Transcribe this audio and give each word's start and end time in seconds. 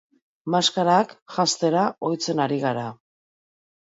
Maskarak 0.53 1.13
janztera 1.35 1.85
ohitzen 2.09 2.43
ari 2.47 2.59
gara. 2.65 2.87